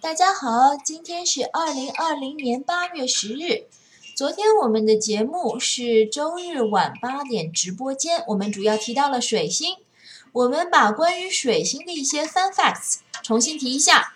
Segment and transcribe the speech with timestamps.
[0.00, 3.66] 大家好，今天是二零二零年八月十日。
[4.14, 9.76] 昨天我们的节目是周日晚八点直播间，我们主要提到了水星。
[10.30, 14.14] 我们把关于水星的一些 fun facts 重新提一下。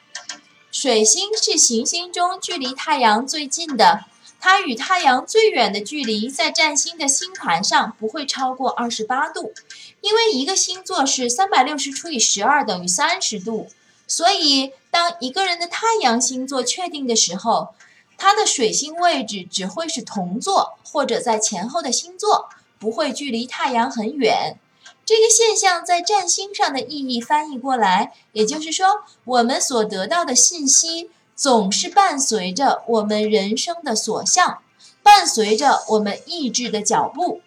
[0.70, 4.04] 水星是行星中距离太阳最近的，
[4.38, 9.52] 它与太阳最远的距离在占星的星盘上不会超过二十八度，
[10.00, 13.66] 因为一个星座是三百六十除以十二等于三十度，
[14.06, 17.74] 所以当一个人的太阳星座确定的时候。
[18.18, 24.60] 它的水星位置只会是同座或者在前后的星座，不会距离太阳很远。
[25.04, 34.62] 这个现象在占星上的意义翻译过来，也就是说，我们所得到的信息总是伴随着我们人生的所向，
[35.02, 37.40] 伴随着我们意志的脚步。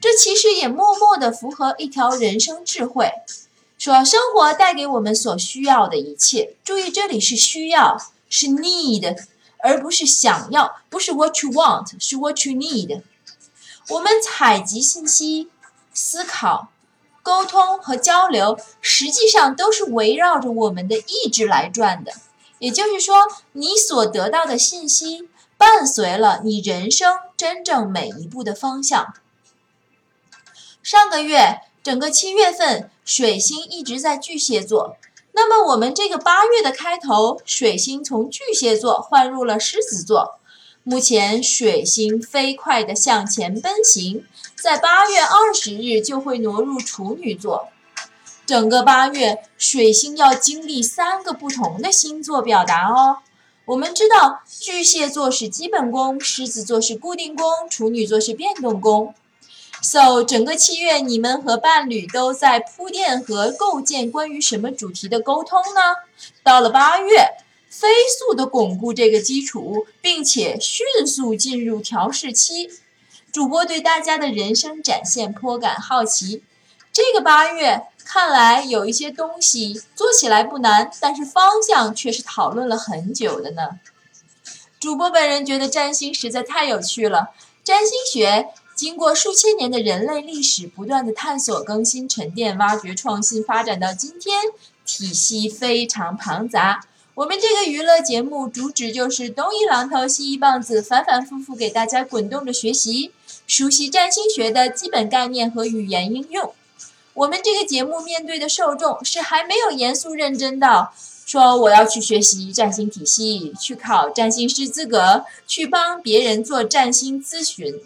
[0.00, 3.12] 这其实也默默地符合一条人生智慧，
[3.86, 6.56] 说生活带给我们所需要的一切。
[6.64, 7.96] 注意，这里是需要，
[8.28, 9.16] 是 need。
[9.58, 13.02] 而不是想要，不是 what you want，是 what you need。
[13.90, 15.50] 我们采集信息、
[15.94, 16.72] 思考、
[17.22, 22.12] 沟通和交流，实际上都是围绕着我们的意志来转的。
[22.58, 29.14] 也就是说，你所得到的信息，伴随了你人生真正每一步的方向。
[30.82, 34.96] 上个月，整个七月份，水星一直在巨蟹座。
[35.34, 40.40] 那么我们这个八月的开头，水星从巨蟹座换入了狮子座，
[40.82, 44.24] 目前水星飞快地向前奔行，
[44.60, 47.68] 在八月二十日就会挪入处女座。
[48.44, 53.18] 整个八月，水星要经历三个不同的星座表达哦。
[53.66, 59.14] 我们知道，巨蟹座是基本宫，狮子座是固定宫，处女座是变动宫。
[59.82, 65.80] So，整个七月，你们和伴侣都在铺垫和构建关于什么主题的沟通呢？
[66.42, 67.36] 到了八月，
[67.68, 72.70] 飞速的巩固这个基础，并且迅速进入调试期。
[73.30, 76.42] 主播对大家的人生展现颇感好奇。
[76.90, 83.78] 这个八月看来有一些东西做起来不难，但是方向却是讨论了很久的呢。
[84.80, 87.30] 主播本人觉得占星实在太有趣了，
[87.62, 88.48] 占星学。
[88.76, 94.36] 经过数千年的人类历史不断的探索、更新、沉淀、挖掘、创新，发展到今天，
[94.84, 96.84] 体系非常庞杂。
[97.14, 103.12] 我们这个娱乐节目主旨就是东一榔头西一棒子，反反复复给大家滚动着学习，
[103.46, 106.52] 熟悉占星学的基本概念和语言应用。
[107.14, 110.92] 我们这个节目面对的受众是还没有严肃认真到
[111.24, 117.80] 说我要去学习占星体系、去考占星师资格、去帮别人做占星咨询。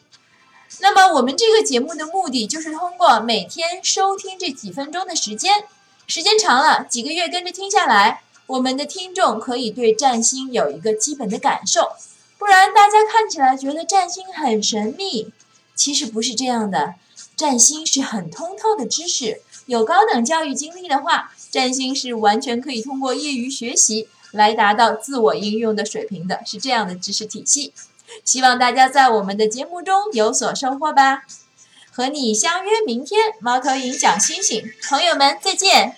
[0.80, 5.64] 那么我们这个节目的目的就是通过每天收听这几分钟的时间，
[6.06, 11.92] 时间长了几个月跟着听下来，我们的听众可以对占星有一个基本的感受。
[12.38, 15.30] 不然大家看起来觉得占星很神秘，
[15.74, 16.94] 其实不是这样的。
[17.36, 27.72] 占星是很通透的知识，有高等教育经历的话，占星是完全可以通过业余学习来达到自我应用的水平的，是这样的知识体系。
[28.24, 31.22] 希望大家在我们的节目中有所收获吧，
[31.90, 35.96] 和你相约明天，猫头鹰讲星星，朋友们再见。